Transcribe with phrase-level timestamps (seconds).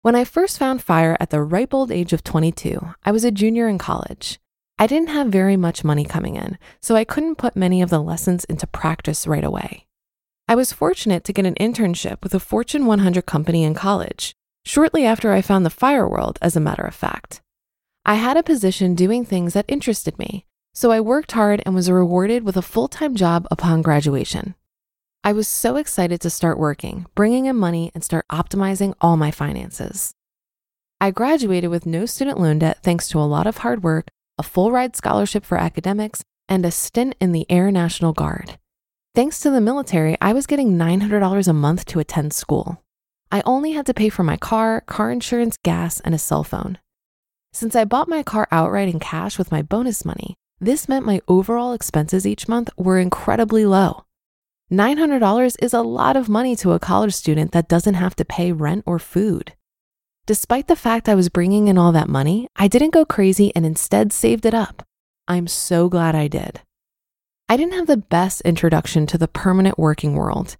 [0.00, 3.30] When I first found fire at the ripe old age of 22, I was a
[3.30, 4.40] junior in college.
[4.78, 8.00] I didn't have very much money coming in, so I couldn't put many of the
[8.02, 9.84] lessons into practice right away.
[10.48, 14.32] I was fortunate to get an internship with a Fortune 100 company in college,
[14.64, 17.42] shortly after I found the fire world, as a matter of fact.
[18.06, 21.90] I had a position doing things that interested me, so I worked hard and was
[21.90, 24.54] rewarded with a full time job upon graduation.
[25.22, 29.30] I was so excited to start working, bringing in money, and start optimizing all my
[29.30, 30.14] finances.
[31.00, 34.42] I graduated with no student loan debt thanks to a lot of hard work, a
[34.42, 38.58] full ride scholarship for academics, and a stint in the Air National Guard.
[39.14, 42.82] Thanks to the military, I was getting $900 a month to attend school.
[43.32, 46.76] I only had to pay for my car, car insurance, gas, and a cell phone.
[47.54, 51.20] Since I bought my car outright in cash with my bonus money, this meant my
[51.28, 54.06] overall expenses each month were incredibly low.
[54.72, 58.50] $900 is a lot of money to a college student that doesn't have to pay
[58.50, 59.54] rent or food.
[60.26, 63.64] Despite the fact I was bringing in all that money, I didn't go crazy and
[63.64, 64.82] instead saved it up.
[65.28, 66.60] I'm so glad I did.
[67.48, 70.56] I didn't have the best introduction to the permanent working world.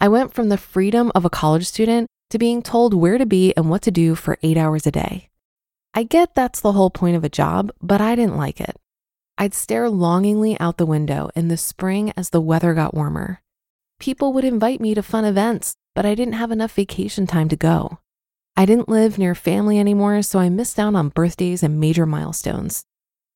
[0.00, 3.56] I went from the freedom of a college student to being told where to be
[3.56, 5.28] and what to do for eight hours a day.
[5.94, 8.76] I get that's the whole point of a job, but I didn't like it.
[9.36, 13.42] I'd stare longingly out the window in the spring as the weather got warmer.
[13.98, 17.56] People would invite me to fun events, but I didn't have enough vacation time to
[17.56, 17.98] go.
[18.56, 22.84] I didn't live near family anymore, so I missed out on birthdays and major milestones.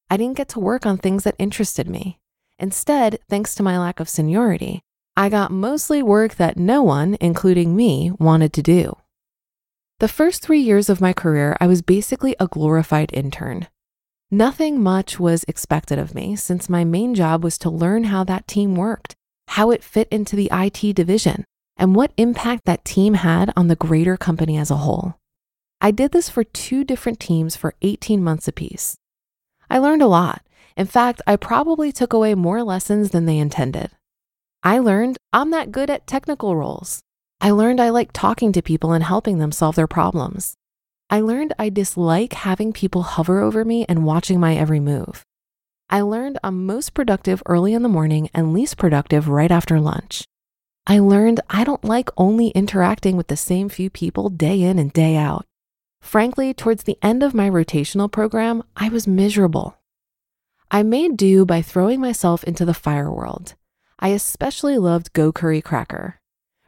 [0.09, 2.19] I didn't get to work on things that interested me.
[2.59, 4.81] Instead, thanks to my lack of seniority,
[5.15, 8.97] I got mostly work that no one, including me, wanted to do.
[9.99, 13.67] The first three years of my career, I was basically a glorified intern.
[14.31, 18.47] Nothing much was expected of me since my main job was to learn how that
[18.47, 19.15] team worked,
[19.49, 21.45] how it fit into the IT division,
[21.79, 25.15] and what impact that team had on the greater company as a whole.
[25.81, 28.97] I did this for two different teams for 18 months apiece.
[29.71, 30.43] I learned a lot.
[30.77, 33.93] In fact, I probably took away more lessons than they intended.
[34.62, 37.01] I learned I'm not good at technical roles.
[37.41, 40.57] I learned I like talking to people and helping them solve their problems.
[41.11, 45.23] I learned I dislike having people hover over me and watching my every move.
[45.91, 50.25] I learned I'm most productive early in the morning and least productive right after lunch.
[50.87, 54.93] I learned I don't like only interacting with the same few people day in and
[54.93, 55.45] day out.
[56.01, 59.79] Frankly, towards the end of my rotational program, I was miserable.
[60.71, 63.55] I made do by throwing myself into the fire world.
[64.01, 66.19] I especially loved Go Curry Cracker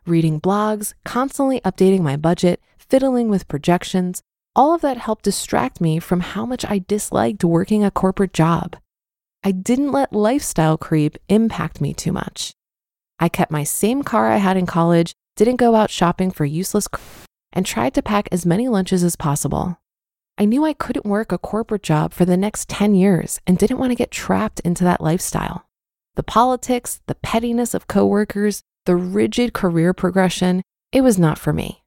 [0.08, 4.22] reading blogs, constantly updating my budget, fiddling with projections,
[4.56, 8.76] all of that helped distract me from how much I disliked working a corporate job.
[9.44, 12.54] I didn't let lifestyle creep impact me too much.
[13.20, 16.88] I kept my same car I had in college, didn't go out shopping for useless
[16.88, 17.02] crap,
[17.52, 19.78] and tried to pack as many lunches as possible.
[20.36, 23.78] I knew I couldn't work a corporate job for the next 10 years and didn't
[23.78, 25.66] want to get trapped into that lifestyle.
[26.14, 30.62] The politics, the pettiness of coworkers, the rigid career progression,
[30.92, 31.84] it was not for me.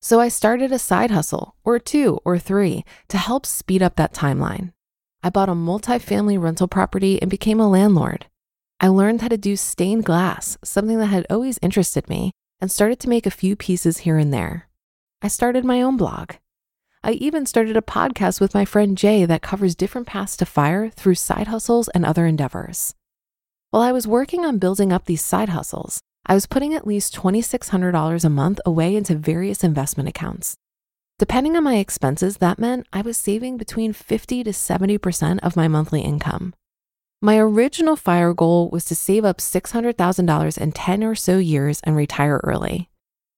[0.00, 4.14] So I started a side hustle, or two or three, to help speed up that
[4.14, 4.72] timeline.
[5.22, 8.28] I bought a multifamily rental property and became a landlord.
[8.80, 12.32] I learned how to do stained glass, something that had always interested me,
[12.62, 14.70] and started to make a few pieces here and there.
[15.20, 16.36] I started my own blog.
[17.04, 20.88] I even started a podcast with my friend Jay that covers different paths to fire
[20.88, 22.94] through side hustles and other endeavors.
[23.68, 27.14] While I was working on building up these side hustles, I was putting at least
[27.16, 30.56] $2,600 a month away into various investment accounts.
[31.18, 35.68] Depending on my expenses, that meant I was saving between 50 to 70% of my
[35.68, 36.54] monthly income.
[37.20, 41.94] My original fire goal was to save up $600,000 in 10 or so years and
[41.94, 42.88] retire early.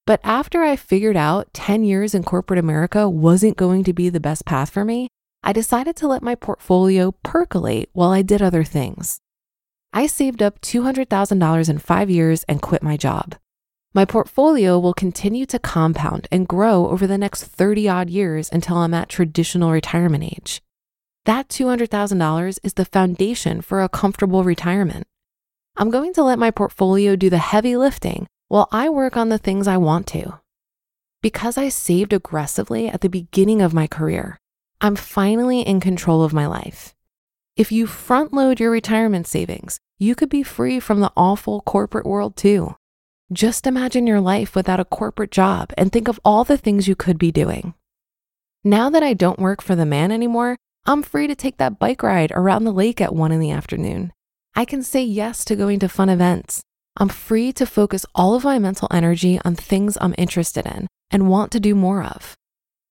[0.06, 4.20] But after I figured out 10 years in corporate America wasn't going to be the
[4.20, 5.08] best path for me,
[5.42, 9.20] I decided to let my portfolio percolate while I did other things.
[9.96, 13.36] I saved up $200,000 in five years and quit my job.
[13.94, 18.78] My portfolio will continue to compound and grow over the next 30 odd years until
[18.78, 20.60] I'm at traditional retirement age.
[21.26, 25.06] That $200,000 is the foundation for a comfortable retirement.
[25.76, 29.38] I'm going to let my portfolio do the heavy lifting while I work on the
[29.38, 30.40] things I want to.
[31.22, 34.40] Because I saved aggressively at the beginning of my career,
[34.80, 36.96] I'm finally in control of my life.
[37.56, 42.06] If you front load your retirement savings, you could be free from the awful corporate
[42.06, 42.76] world too.
[43.32, 46.94] Just imagine your life without a corporate job and think of all the things you
[46.94, 47.74] could be doing.
[48.62, 50.56] Now that I don't work for the man anymore,
[50.86, 54.12] I'm free to take that bike ride around the lake at one in the afternoon.
[54.54, 56.60] I can say yes to going to fun events.
[56.96, 61.30] I'm free to focus all of my mental energy on things I'm interested in and
[61.30, 62.36] want to do more of.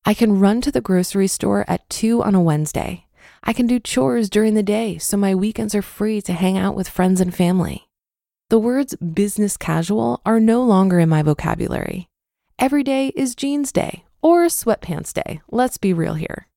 [0.03, 3.05] I can run to the grocery store at 2 on a Wednesday.
[3.45, 6.75] I can do chores during the day so my weekends are free to hang out
[6.75, 7.89] with friends and family.
[8.49, 12.07] The words business casual are no longer in my vocabulary.
[12.57, 15.41] Every day is jeans day or sweatpants day.
[15.51, 16.47] Let's be real here.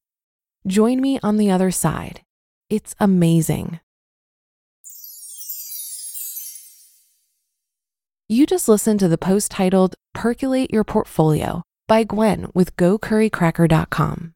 [0.66, 2.20] Join me on the other side.
[2.70, 3.80] It's amazing.
[8.28, 14.35] You just listened to the post titled Percolate Your Portfolio by Gwen with GoCurryCracker.com.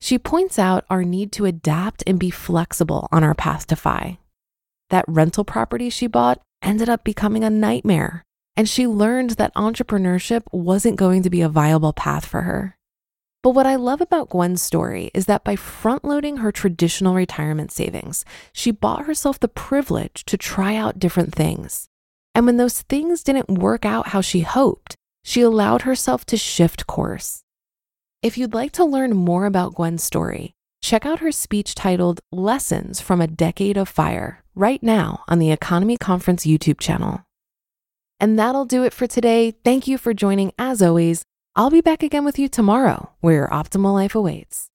[0.00, 4.18] She points out our need to adapt and be flexible on our path to FI.
[4.90, 8.24] That rental property she bought ended up becoming a nightmare,
[8.56, 12.76] and she learned that entrepreneurship wasn't going to be a viable path for her.
[13.42, 17.70] But what I love about Gwen's story is that by front loading her traditional retirement
[17.70, 21.88] savings, she bought herself the privilege to try out different things.
[22.34, 24.96] And when those things didn't work out how she hoped,
[25.28, 27.42] she allowed herself to shift course.
[28.22, 33.02] If you'd like to learn more about Gwen's story, check out her speech titled Lessons
[33.02, 37.24] from a Decade of Fire right now on the EconoMe Conference YouTube channel.
[38.18, 39.50] And that'll do it for today.
[39.66, 41.24] Thank you for joining as always.
[41.54, 44.70] I'll be back again with you tomorrow where your optimal life awaits.